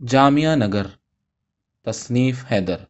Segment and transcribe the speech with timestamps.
[0.00, 0.86] جامعہ نگر،
[1.86, 2.82] تصنیف حیدر۔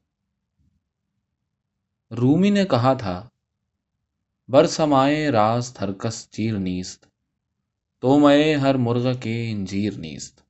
[2.10, 3.28] رومی نے کہا تھا،
[4.48, 7.06] برسمائے راز تھرکس چیر نیست،
[8.02, 10.40] تو میں ہر مرغ کے انجیر نیست۔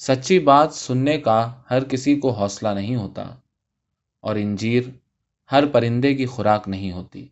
[0.00, 1.40] سچی بات سننے کا
[1.70, 3.22] ہر کسی کو حوصلہ نہیں ہوتا،
[4.20, 4.82] اور انجیر
[5.52, 7.26] ہر پرندے کی خوراک نہیں ہوتی۔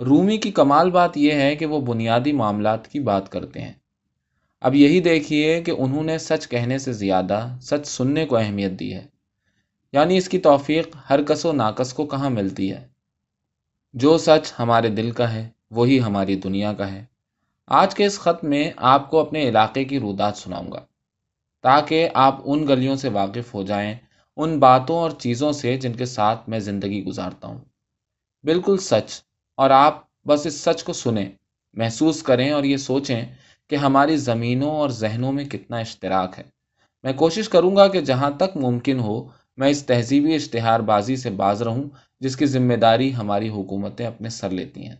[0.00, 3.72] رومی کی کمال بات یہ ہے کہ وہ بنیادی معاملات کی بات کرتے ہیں۔
[4.60, 8.94] اب یہی دیکھیے کہ انہوں نے سچ کہنے سے زیادہ سچ سننے کو اہمیت دی
[8.94, 9.06] ہے۔
[9.92, 12.88] یعنی اس کی توفیق ہر کس و ناقص کو کہاں ملتی ہے؟
[13.92, 17.04] جو سچ ہمارے دل کا ہے، وہی ہماری دنیا کا ہے۔
[17.66, 20.80] آج کے اس خط میں آپ کو اپنے علاقے کی رودات سناؤں گا۔
[21.62, 23.94] تاکہ آپ ان گلیوں سے واقف ہو جائیں،
[24.36, 27.60] ان باتوں اور چیزوں سے جن کے ساتھ میں زندگی گزارتا ہوں۔
[28.44, 29.22] بالکل سچ۔
[29.56, 31.28] اور آپ بس اس سچ کو سنیں،
[31.72, 33.24] محسوس کریں اور یہ سوچیں
[33.68, 36.44] کہ ہماری زمینوں اور ذہنوں میں کتنا اشتراک ہے۔
[37.02, 41.30] میں کوشش کروں گا کہ جہاں تک ممکن ہو، میں اس تہذیبی اشتہار بازی سے
[41.30, 41.84] باز رہوں،
[42.20, 44.96] جس کی ذمہ داری ہماری حکومتیں اپنے سر لیتی ہیں۔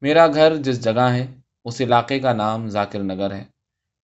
[0.00, 1.26] میرا گھر جس جگہ ہے،
[1.64, 3.44] اس علاقے کا نام ذاکر نگر ہے۔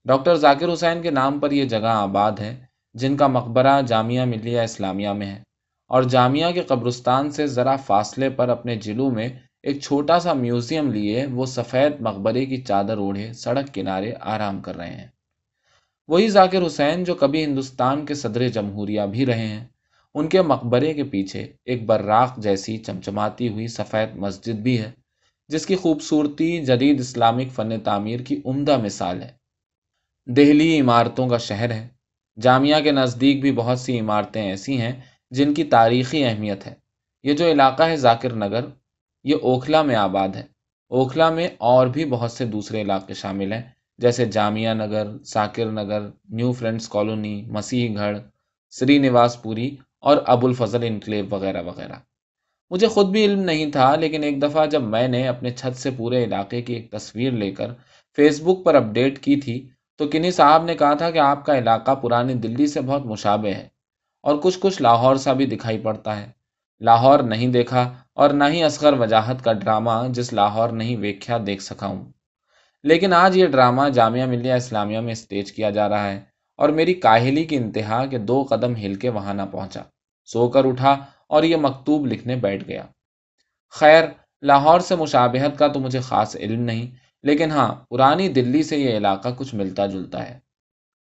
[0.05, 2.65] ڈاکٹر ذاکر حسین کے نام پر یہ جگہ آباد ہے،
[2.95, 5.43] جن کا مقبرہ جامعہ ملیہ اسلامیہ میں ہے۔
[5.89, 9.29] اور جامعہ کے قبرستان سے ذرا فاصلے پر اپنے جلو میں
[9.63, 14.77] ایک چھوٹا سا میوزیم لیے وہ سفید مقبرے کی چادر اوڑھے، سڑک کنارے آرام کر
[14.77, 15.07] رہے ہیں۔
[16.09, 19.65] وہی ذاکر حسین جو کبھی ہندوستان کے صدر جمہوریہ بھی رہے ہیں،
[20.15, 24.91] ان کے مقبرے کے پیچھے ایک براق جیسی چمچماتی ہوئی سفید مسجد بھی ہے،
[25.49, 29.33] جس کی خوبصورتی جدید اسلامک فن تعمیر کی عمدہ مثال ہے۔
[30.27, 31.89] دہلی عمارتوں کا شہر ہے۔
[32.41, 34.93] جامعہ کے نزدیک بھی بہت سی عمارتیں ایسی ہیں
[35.31, 36.75] جن کی تاریخی اہمیت ہے۔
[37.23, 38.65] یہ جو علاقہ ہے ذاکر نگر
[39.25, 40.43] یہ اوکھلا میں آباد ہے۔
[40.89, 43.63] اوکھلا میں اور بھی بہت سے دوسرے علاقے شامل ہیں،
[43.99, 47.43] جیسے Jamia Nagar Zakir Nagar, New Friends Colony,
[47.97, 48.19] Masihgarh
[48.71, 51.95] سری نواس پوری اور ابو الفضل انکلیو وغیرہ وغیرہ۔
[52.71, 55.91] مجھے خود بھی علم نہیں تھا، لیکن ایک دفعہ جب میں نے اپنے چھت سے
[55.97, 57.71] پورے علاقے کی ایک تصویر لے کر
[58.17, 61.59] فیس بک پر اپڈیٹ کی تھی، تو کنی صاحب نے کہا تھا کہ آپ کا
[61.59, 63.69] علاقہ پرانی دلی سے بہت مشابہ ہے
[64.23, 66.42] اور کچھ کچھ لاہور سا بھی دکھائی پڑتا ہے۔
[66.85, 71.63] لاہور نہیں دیکھا اور نہ ہی اصغر وجاہت کا ڈرامہ جس لاہور نہیں ویکھیا دیکھ
[71.63, 72.05] سکا ہوں۔
[72.83, 76.21] لیکن آج یہ ڈرامہ جامعہ ملیہ اسلامیہ میں اسٹیج کیا جا رہا ہے
[76.57, 79.81] اور میری کاہلی کی انتہا کے دو قدم ہل کے وہاں نہ پہنچا۔
[80.25, 80.97] سو کر اٹھا
[81.29, 82.83] اور یہ مکتوب لکھنے بیٹھ گیا۔
[83.71, 84.05] خیر،
[84.43, 86.91] لاہور سے مشابہت کا تو مجھے خاص علم نہیں،
[87.23, 90.39] لیکن ہاں پرانی دلی سے یہ علاقہ کچھ ملتا جلتا ہے۔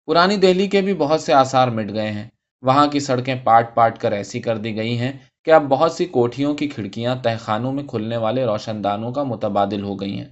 [0.06, 2.30] پرانی دہلی کے بھی بہت سے آثار مٹ گئے ہیں۔
[2.62, 5.14] وہاں کی سڑکیں پاٹ پاٹ کر ایسی کر دی گئی ہیں
[5.46, 9.84] کہ اب بہت سی کوٹھیوں کی کھڑکیاں تہخانوں میں کھلنے والے روشن دانوں کا متبادل
[9.84, 10.30] ہو گئی ہیں۔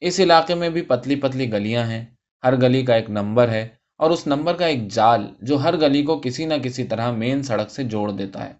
[0.00, 2.04] اس علاقے میں بھی پتلی پتلی گلیاں ہیں۔
[2.44, 6.02] ہر گلی کا ایک نمبر ہے اور اس نمبر کا ایک جال جو ہر گلی
[6.02, 8.52] کو کسی نہ کسی طرح مین سڑک سے جوڑ دیتا ہے۔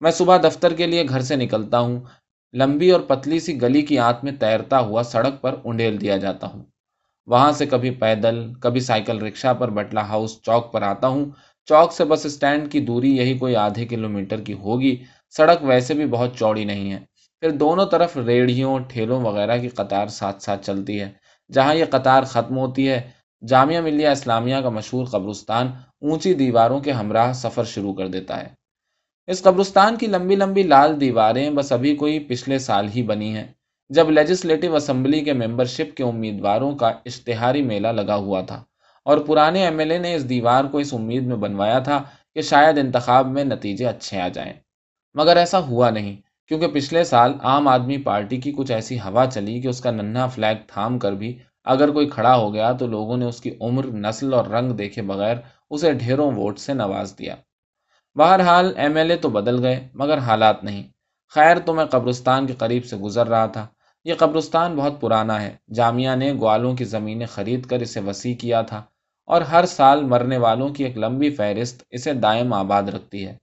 [0.00, 2.00] میں صبح دفتر کے لیے گھر سے نکلتا ہوں۔
[2.54, 6.46] لمبی اور پتلی سی گلی کی آنت میں تیرتا ہوا سڑک پر انڈیل دیا جاتا
[6.46, 6.64] ہوں۔
[7.26, 11.24] وہاں سے کبھی پیدل، کبھی سائیکل رکشا پر بٹلہ ہاؤس چوک پر آتا ہوں۔
[11.66, 14.96] چوک سے بس اسٹینڈ کی دوری یہی کوئی آدھے کلو میٹر کی ہوگی۔
[15.36, 16.98] سڑک ویسے بھی بہت چوڑی نہیں ہے۔
[17.40, 21.10] پھر دونوں طرف ریڑھیوں، ٹھیلوں وغیرہ کی قطار ساتھ ساتھ چلتی ہے۔
[21.52, 23.00] جہاں یہ قطار ختم ہوتی ہے،
[23.48, 25.66] جامعہ ملیہ اسلامیہ کا مشہور قبرستان
[26.00, 28.48] اونچی دیواروں کے ہمراہ سفر شروع کر دیتا ہے۔
[29.26, 33.46] اس قبرستان کی لمبی لمبی لال دیواریں بس ابھی کوئی پچھلے سال ہی بنی ہیں۔
[33.90, 38.64] جب لیجسلیٹو اسمبلی کے ممبر شپ کے امیدواروں کا اشتہاری میلہ لگا ہوا تھا
[39.04, 42.02] اور پرانے ایم ایل اے نے اس دیوار کو اس امید میں بنوایا تھا
[42.34, 44.52] کہ شاید انتخاب میں نتیجے اچھے آ جائیں۔
[45.14, 46.16] مگر ایسا ہوا نہیں،
[46.48, 50.26] کیونکہ پچھلے سال عام آدمی پارٹی کی کچھ ایسی ہوا چلی کہ اس کا ننھا
[50.26, 53.86] فلیگ تھام کر بھی اگر کوئی کھڑا ہو گیا تو لوگوں نے اس کی عمر،
[53.86, 55.36] نسل اور رنگ دیکھے بغیر
[55.70, 57.34] اسے ڈھیروں ووٹ سے نواز دیا۔
[58.14, 60.82] بہرحال ایم ایل اے تو بدل گئے، مگر حالات نہیں۔
[61.28, 63.66] خیر، تو میں قبرستان کے قریب سے گزر رہا تھا۔
[64.04, 68.62] یہ قبرستان بہت پرانا ہے۔ جامعہ نے گوالوں کی زمینیں خرید کر اسے وسیع کیا
[68.62, 68.82] تھا
[69.24, 73.41] اور ہر سال مرنے والوں کی ایک لمبی فہرست اسے دائم آباد رکھتی ہے۔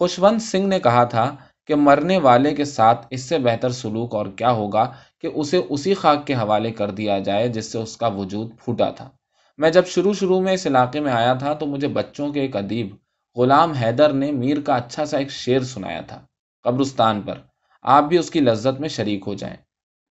[0.00, 1.36] خوشونت سنگھ نے کہا تھا
[1.66, 5.94] کہ مرنے والے کے ساتھ اس سے بہتر سلوک اور کیا ہوگا کہ اسے اسی
[5.94, 9.10] خاک کے حوالے کر دیا جائے جس سے اس کا وجود پھوٹا تھا۔
[9.58, 12.56] میں جب شروع شروع میں اس علاقے میں آیا تھا تو مجھے بچوں کے ایک
[12.56, 12.88] ادیب،
[13.36, 16.20] غلام حیدر نے میر کا اچھا سا ایک شعر سنایا تھا
[16.62, 17.38] قبرستان پر۔
[17.82, 19.56] آپ بھی اس کی لذت میں شریک ہو جائیں۔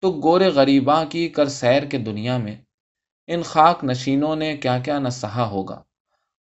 [0.00, 2.56] تو گورے غریباں کی کر سیر کے دنیا میں
[3.26, 5.82] ان خاک نشینوں نے کیا کیا نہ سہا ہوگا۔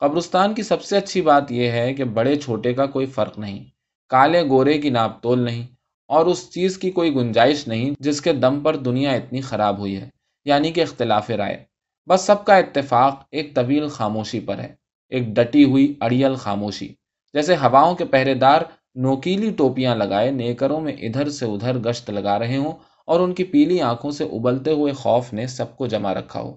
[0.01, 3.65] قبرستان کی سب سے اچھی بات یہ ہے کہ بڑے چھوٹے کا کوئی فرق نہیں،
[4.11, 5.67] کالے گورے کی ناپ تول نہیں،
[6.11, 9.97] اور اس چیز کی کوئی گنجائش نہیں جس کے دم پر دنیا اتنی خراب ہوئی
[9.97, 10.09] ہے
[10.47, 11.57] یعنی کہ اختلاف رائے۔
[12.09, 14.75] بس سب کا اتفاق ایک طویل خاموشی پر ہے،
[15.13, 16.89] ایک ڈٹی ہوئی اڑیل خاموشی۔
[17.35, 18.63] جیسے ہواؤں کے پہرے دار
[18.97, 22.73] نوکیلی ٹوپیاں لگائے نیکروں میں ادھر سے ادھر گشت لگا رہے ہوں
[23.09, 26.55] اور ان کی پیلی آنکھوں سے ابلتے ہوئے خوف نے سب کو جمع رکھا ہو۔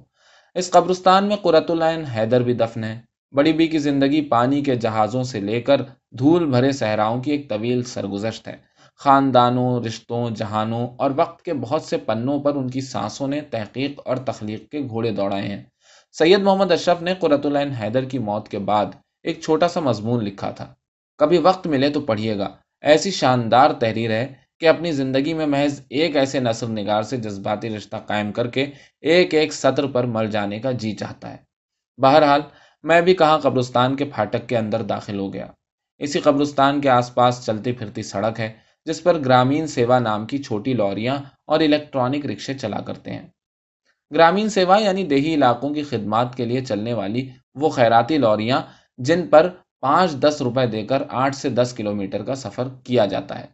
[0.55, 2.99] اس قبرستان میں قرۃ العین حیدر بھی دفن ہے۔
[3.31, 5.81] بڑی بی کی زندگی پانی کے جہازوں سے لے کر
[6.11, 8.57] دھول بھرے صحراؤں کی ایک طویل سرگزشت ہے۔
[8.95, 13.99] خاندانوں، رشتوں، جہانوں اور وقت کے بہت سے پنوں پر ان کی سانسوں نے تحقیق
[14.05, 15.63] اور تخلیق کے گھوڑے دوڑائے ہیں۔
[16.11, 18.85] سید محمد اشرف نے قرۃ العین حیدر کی موت کے بعد
[19.23, 20.73] ایک چھوٹا سا مضمون لکھا تھا۔
[21.17, 22.49] کبھی وقت ملے تو پڑھیے گا۔
[22.81, 27.77] ایسی شاندار تحریر ہے کہ اپنی زندگی میں محض ایک ایسے نثر نگار سے جذباتی
[27.77, 28.65] رشتہ قائم کر کے
[29.01, 31.37] ایک ایک سطر پر مر جانے کا جی چاہتا ہے۔
[32.01, 32.41] بہرحال
[32.83, 35.45] میں بھی کہاں قبرستان کے پھاٹک کے اندر داخل ہو گیا۔
[35.97, 38.53] اسی قبرستان کے آس پاس چلتی پھرتی سڑک ہے،
[38.85, 43.27] جس پر گرامین سیوا نام کی چھوٹی لوریاں اور الیکٹرانک رکشے چلا کرتے ہیں۔
[44.13, 48.61] گرامین سیوا یعنی دیہی علاقوں کی خدمات کے لیے چلنے والی وہ خیراتی لوریاں
[48.97, 49.49] جن پر
[49.81, 53.45] پانچ دس روپے دے کر آٹھ سے دس کلومیٹر کا سفر کیا جاتا ہے۔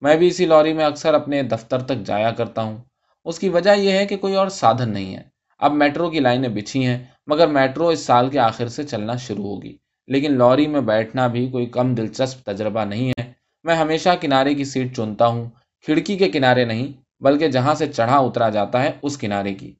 [0.00, 2.76] میں بھی اسی لوری میں اکثر اپنے دفتر تک جایا کرتا ہوں۔
[3.24, 5.31] اس کی وجہ یہ ہے کہ کوئی اور سادھن نہیں ہے۔
[5.62, 9.44] اب میٹرو کی لائنیں بچھی ہیں، مگر میٹرو اس سال کے آخر سے چلنا شروع
[9.44, 9.76] ہوگی۔
[10.06, 13.32] لیکن لوری میں بیٹھنا بھی کوئی کم دلچسپ تجربہ نہیں ہے۔
[13.62, 15.50] میں ہمیشہ کنارے کی سیٹ چنتا ہوں۔
[15.84, 19.74] کھڑکی کے کنارے نہیں، بلکہ جہاں سے چڑھا اترا جاتا ہے، اس کنارے کی۔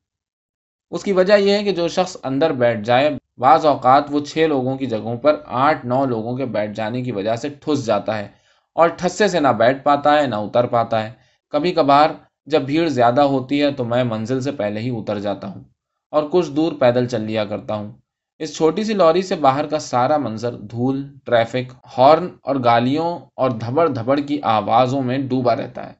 [0.91, 4.39] اس کی وجہ یہ ہے کہ جو شخص اندر بیٹھ جائے، بعض اوقات وہ چھ
[4.39, 8.19] لوگوں کی جگہوں پر آٹھ نو لوگوں کے بیٹھ جانے کی وجہ سے ٹھس جاتا
[8.19, 8.29] ہے
[8.75, 11.13] اور ٹھسے سے نہ بیٹھ پاتا ہے، نہ اتر پاتا ہے۔
[11.49, 12.11] کبھی کبھار
[12.47, 15.65] جب بھیڑ زیادہ ہوتی ہے تو میں منزل سے پہلے ہی اتر جاتا ہوں۔
[16.13, 17.93] اور کچھ دور پیدل چل لیا کرتا ہوں۔
[18.41, 23.51] اس چھوٹی سی لوری سے باہر کا سارا منظر دھول، ٹریفک، ہارن اور گالیوں اور
[23.51, 25.95] دھبڑ دھبڑ کی آوازوں میں ڈوبا رہتا ہے۔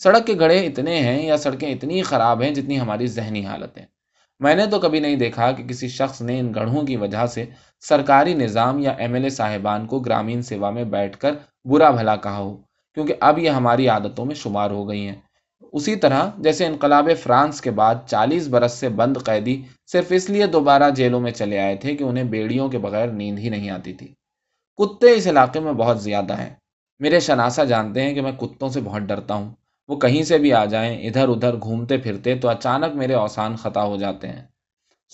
[0.00, 3.84] سڑک کے گڑھے اتنے ہیں یا سڑکیں اتنی خراب ہیں جتنی ہماری ذہنی حالت ہے۔
[4.40, 7.44] میں نے تو کبھی نہیں دیکھا کہ کسی شخص نے ان گڑھوں کی وجہ سے
[7.80, 11.34] سرکاری نظام یا ایم ایل اے صاحبان کو گرامین سیوا میں بیٹھ کر
[11.64, 12.56] برا بھلا کہا ہو،
[12.96, 15.20] کیونکہ اب یہ ہماری عادتوں میں شمار ہو گئی ہیں۔
[15.72, 20.46] اسی طرح جیسے انقلاب فرانس کے بعد چالیس برس سے بند قیدی صرف اس لیے
[20.46, 23.92] دوبارہ جیلوں میں چلے آئے تھے کہ انہیں بیڑیوں کے بغیر نیند ہی نہیں آتی
[23.92, 24.06] تھی۔
[24.76, 26.54] کتے اس علاقے میں بہت زیادہ ہیں۔
[26.98, 29.50] میرے شناسا جانتے ہیں کہ میں کتوں سے بہت ڈرتا ہوں۔
[29.88, 33.82] وہ کہیں سے بھی آ جائیں، ادھر ادھر گھومتے پھرتے تو اچانک میرے اوسان خطا
[33.82, 34.42] ہو جاتے ہیں۔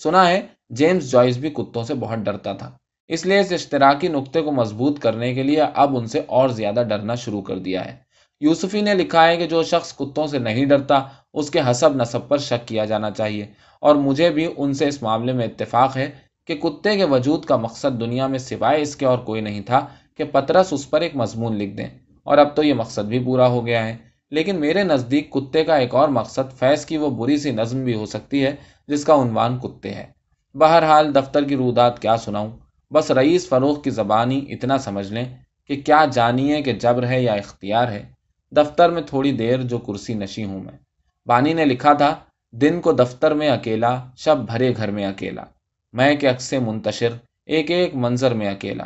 [0.03, 2.71] سنا ہے، جیمز جوائس بھی کتوں سے بہت ڈرتا تھا۔
[3.07, 6.83] اس لیے اس اشتراکی نقطے کو مضبوط کرنے کے لیے اب ان سے اور زیادہ
[6.89, 8.06] ڈرنا شروع کر دیا ہے۔
[8.39, 11.03] یوسفی نے لکھا ہے کہ جو شخص کتوں سے نہیں ڈرتا،
[11.33, 13.45] اس کے حسب نصب پر شک کیا جانا چاہیے۔
[13.79, 16.11] اور مجھے بھی ان سے اس معاملے میں اتفاق ہے
[16.47, 19.87] کہ کتے کے وجود کا مقصد دنیا میں سوائے اس کے اور کوئی نہیں تھا
[20.17, 21.87] کہ پترس اس پر ایک مضمون لکھ دیں۔
[22.23, 23.97] اور اب تو یہ مقصد بھی پورا ہو گیا ہے۔
[24.31, 27.93] لیکن میرے نزدیک کتے کا ایک اور مقصد فیض کی وہ بری سی نظم بھی
[27.93, 28.55] ہو سکتی ہے
[28.87, 30.05] جس کا عنوان کتے ہے۔
[30.53, 32.51] بہرحال دفتر کی رودات کیا سناؤں؟
[32.93, 35.25] بس رئیس فروخ کی زبانی اتنا سمجھ لیں
[35.67, 38.16] کہ کیا جانیے کہ جبر ہے یا اختیار ہے۔
[38.51, 40.73] دفتر میں تھوڑی دیر جو کرسی نشی ہوں میں۔
[41.25, 42.15] بانی نے لکھا تھا،
[42.51, 45.43] دن کو دفتر میں اکیلا، شب بھرے گھر میں اکیلا۔
[45.93, 47.09] میں کہ اکث منتشر،
[47.45, 48.83] ایک ایک منظر میں اکیلا۔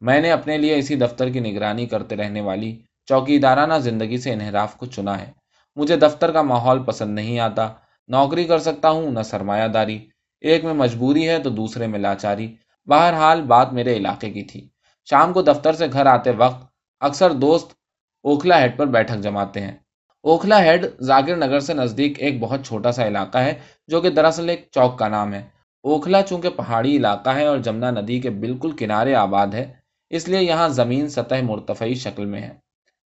[0.00, 4.32] میں نے اپنے لیے اسی دفتر کی نگرانی کرتے رہنے والی چوکی دارانہ زندگی سے
[4.32, 5.32] انحراف کو چنا ہے۔
[5.76, 7.72] مجھے دفتر کا ماحول پسند نہیں آتا۔
[8.08, 10.06] نوکری کر سکتا ہوں، نہ سرمایہ داری۔
[10.40, 12.54] ایک میں مجبوری ہے تو دوسرے میں لاچاری۔
[12.86, 14.68] بہرحال بات میرے علاقے کی تھی۔
[15.04, 16.64] شام کو دفتر سے گھر آتے وقت
[17.00, 17.81] اکثر دوست
[18.22, 19.72] اوکھلا ہیڈ پر بیٹھک جماتے ہیں۔
[20.22, 23.54] اوکھلا ہیڈ ذاکر نگر سے نزدیک ایک بہت چھوٹا سا علاقہ ہے،
[23.88, 25.42] جو کہ دراصل ایک چوک کا نام ہے۔
[25.82, 29.72] اوکھلا چونکہ پہاڑی علاقہ ہے اور جمنا ندی کے بالکل کنارے آباد ہے،
[30.10, 32.50] اس لیے یہاں زمین سطح مرتفعی شکل میں ہے۔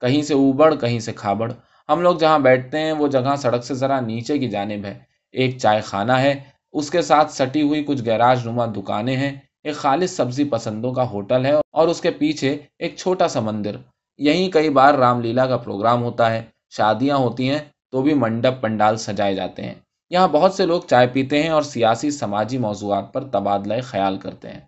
[0.01, 1.51] کہیں سے اوبڑ، کہیں سے کھابڑ۔
[1.89, 4.99] ہم لوگ جہاں بیٹھتے ہیں، وہ جگہ سڑک سے ذرا نیچے کی جانب ہے۔
[5.31, 6.39] ایک چائے خانہ ہے،
[6.73, 11.09] اس کے ساتھ سٹی ہوئی کچھ گیراج نما دکانیں ہیں۔ ایک خالص سبزی پسندوں کا
[11.09, 13.75] ہوٹل ہے اور اس کے پیچھے ایک چھوٹا سا مندر۔
[14.17, 17.59] یہیں کئی بار رام لیلا کا پروگرام ہوتا ہے، شادیاں ہوتی ہیں
[17.91, 19.73] تو بھی منڈپ پنڈال سجائے جاتے ہیں۔
[20.09, 24.49] یہاں بہت سے لوگ چائے پیتے ہیں اور سیاسی سماجی موضوعات پر تبادلہ خیال کرتے
[24.49, 24.59] ہیں۔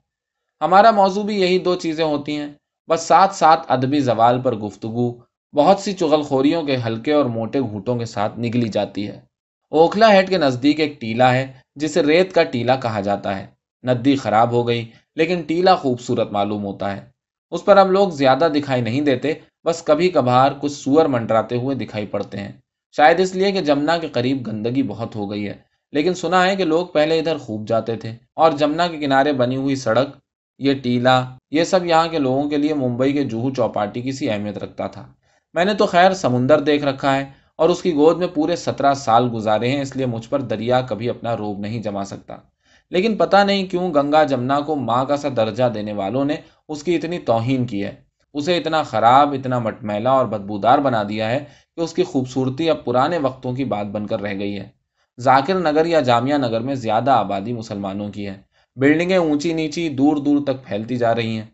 [0.62, 2.48] ہمارا موضوع بھی یہی دو چیزیں ہوتی ہیں۔
[2.88, 5.18] بس ساتھ ساتھ ادبی زوال پر گفتگو،
[5.54, 9.22] بہت سی چغل خوریوں کے ہلکے اور موٹے گھوٹوں کے ساتھ نگلی جاتی ہے۔
[9.70, 13.48] اوکھلا ہیڈ کے نزدیک ایک ٹیلا ہے، جسے ریت کا ٹیلا کہا جاتا ہے۔
[13.84, 17.17] ندی خراب ہو گئی، لیکن ٹیلا خوبصورت معلوم ہوتا ہے۔
[17.52, 19.34] اس پر ہم لوگ زیادہ دکھائی نہیں دیتے،
[19.66, 22.52] بس کبھی کبھار کچھ سور منڈراتے ہوئے دکھائی پڑتے ہیں۔
[22.92, 25.54] شاید اس لیے کہ جمنا کے قریب گندگی بہت ہو گئی ہے،
[25.92, 29.56] لیکن سنا ہے کہ لوگ پہلے ادھر خوب جاتے تھے۔ اور جمنا کے کنارے بنی
[29.56, 30.08] ہوئی سڑک،
[30.60, 34.30] یہ ٹیلا، یہ سب یہاں کے لوگوں کے لیے ممبئی کے جوہو چوپاٹی کی سی
[34.30, 35.08] اہمیت رکھتا تھا۔
[35.54, 37.26] میں نے تو خیر سمندر دیکھ رکھا ہے
[37.56, 40.82] اور اس کی گود میں پورے سترہ سال گزارے ہیں، اس لیے مجھ پر دریا
[40.82, 42.38] کبھی اپنا روب نہیں جما سکتا۔
[42.90, 46.36] لیکن پتہ نہیں کیوں گنگا جمنا کو ماں کا سا درجہ دینے والوں نے
[46.70, 47.96] اس کی اتنی توہین کی ہے۔
[48.34, 52.86] اسے اتنا خراب، اتنا مٹمیلا اور بدبودار بنا دیا ہے کہ اس کی خوبصورتی اب
[52.86, 54.70] پرانے وقتوں کی بات بن کر رہ گئی ہے۔
[55.20, 58.42] ذاکر نگر یا جامعہ نگر میں زیادہ آبادی مسلمانوں کی ہے۔
[58.76, 61.46] بلڈنگیں اونچی نیچی دور دور تک پھیلتی جا رہی ہیں۔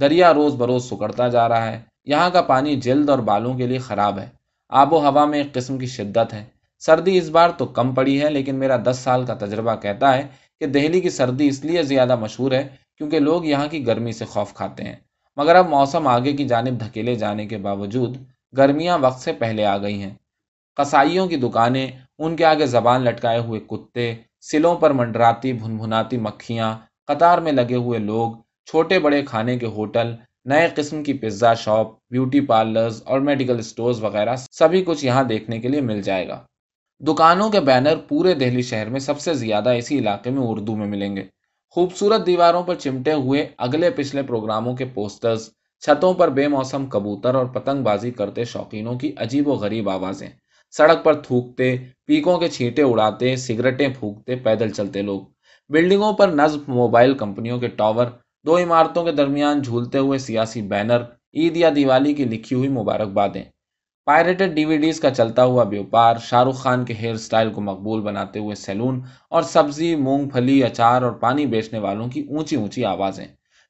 [0.00, 3.78] دریا روز بروز سکڑتا جا رہا ہے۔ یہاں کا پانی جلد اور بالوں کے لیے
[3.78, 4.28] خراب ہے۔
[4.68, 6.44] آب و ہوا میں ایک قسم کی شدت ہے۔
[6.78, 10.47] سردی اس بار تو کم پڑی ہے، لیکن میرا دس سال کا تجربہ کہتا ہے
[10.60, 14.24] کہ دہلی کی سردی اس لیے زیادہ مشہور ہے کیونکہ لوگ یہاں کی گرمی سے
[14.24, 14.96] خوف کھاتے ہیں۔
[15.36, 18.16] مگر اب موسم آگے کی جانب دھکیلے جانے کے باوجود
[18.56, 20.14] گرمیاں وقت سے پہلے آ گئی ہیں۔
[20.76, 21.86] قصائیوں کی دکانیں،
[22.18, 27.52] ان کے آگے زبان لٹکائے ہوئے کتے، سلوں پر منڈراتی بھن بھناتی مکھیاں، قطار میں
[27.52, 28.32] لگے ہوئے لوگ،
[28.66, 34.02] چھوٹے بڑے کھانے کے ہوٹل، نئے قسم کی پزا شاپ، بیوٹی پارلرز اور میڈیکل سٹورز
[34.02, 36.42] وغیرہ، سبھی کچھ یہاں دیکھنے کے لیے مل جائے گا۔
[37.00, 40.86] دکانوں کے بینر پورے دہلی شہر میں سب سے زیادہ اسی علاقے میں اردو میں
[40.86, 41.22] ملیں گے۔
[41.70, 45.50] خوبصورت دیواروں پر چمٹے ہوئے اگلے پچھلے پروگراموں کے پوسٹرز،
[45.80, 50.28] چھتوں پر بے موسم کبوتر اور پتنگ بازی کرتے شوقینوں کی عجیب و غریب آوازیں۔
[50.70, 51.76] سڑک پر تھوکتے،
[52.06, 55.20] پیکوں کے چھینٹے اڑاتے، سگریٹیں پھونکتے، پیدل چلتے لوگ۔
[55.68, 58.06] بلڈنگوں پر نصب موبائل کمپنیوں کے ٹاور،
[58.46, 61.02] دو عمارتوں کے درمیان جھولتے ہوئے سیاسی بینر،
[61.34, 63.42] عید یا دیوالی کی لکھی ہوئی مبارکبادیں۔
[64.08, 67.60] پائریٹڈ ڈی وی ڈیز کا چلتا ہوا بیوپار، شاہ رخ خان کے ہیئر سٹائل کو
[67.60, 69.00] مقبول بناتے ہوئے سیلون
[69.30, 73.26] اور سبزی، مونگ، پھلی، اچار اور پانی بیچنے والوں کی اونچی اونچی آوازیں۔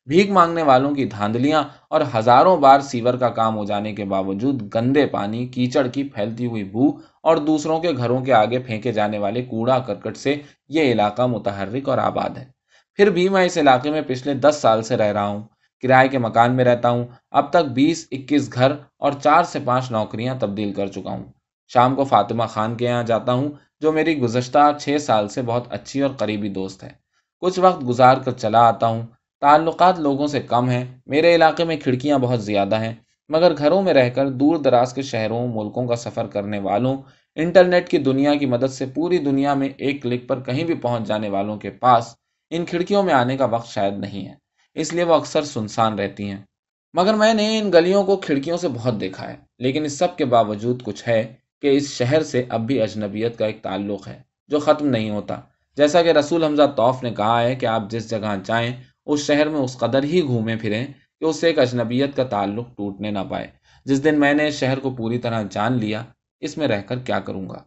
[0.07, 4.63] بھیک مانگنے والوں کی دھاندلیاں اور ہزاروں بار سیور کا کام ہو جانے کے باوجود
[4.75, 6.89] گندے پانی، کیچڑ کی پھیلتی ہوئی بو
[7.23, 10.37] اور دوسروں کے گھروں کے آگے پھینکے جانے والے کوڑا کرکٹ سے
[10.69, 12.45] یہ علاقہ متحرک اور آباد ہے۔
[12.99, 15.43] پھر بھی میں اس علاقے میں پچھلے دس سال سے رہ رہا ہوں۔
[15.81, 19.91] کرائے کے مکان میں رہتا ہوں۔ اب تک بیس، اکیس گھر اور چار سے پانچ
[19.91, 21.25] نوکریاں تبدیل کر چکا ہوں۔
[21.69, 23.49] شام کو فاطمہ خان کے یہاں جاتا ہوں،
[23.81, 26.89] جو میری گزشتہ چھ سال سے بہت اچھی اور قریبی دوست ہے۔
[27.41, 29.03] کچھ وقت گزار کر چلا آتا ہوں۔
[29.41, 32.95] تعلقات لوگوں سے کم ہیں۔ میرے علاقے میں کھڑکیاں بہت زیادہ ہیں۔
[33.29, 36.97] مگر گھروں میں رہ کر دور دراز کے شہروں، ملکوں کا سفر کرنے والوں،
[37.35, 41.07] انٹرنیٹ کی دنیا کی مدد سے پوری دنیا میں ایک کلک پر کہیں بھی پہنچ
[41.07, 42.15] جانے والوں کے پاس
[42.51, 46.31] ان کھڑکیوں میں آنے کا وقت شاید نہیں ہے۔ اس لیے وہ اکثر سنسان رہتی
[46.31, 46.39] ہیں۔
[46.95, 50.25] مگر میں نے ان گلیوں کو کھڑکیوں سے بہت دیکھا ہے، لیکن اس سب کے
[50.25, 51.23] باوجود کچھ ہے
[51.63, 55.41] کہ اس شہر سے اب بھی اجنبیت کا ایک تعلق ہے جو ختم نہیں ہوتا۔
[55.77, 58.73] جیسا کہ رسول حمزہ توف نے کہا ہے کہ آپ جس جگہ جائیں،
[59.07, 60.87] اس شہر میں اس قدر ہی گھومے پھریں
[61.21, 63.47] کہ اس سے ایک اجنبیت کا تعلق ٹوٹنے نہ پائے۔
[63.87, 66.03] جس دن میں نے شہر کو پوری طرح جان لیا،
[66.41, 67.63] اس میں رہ کر کیا کروں گا؟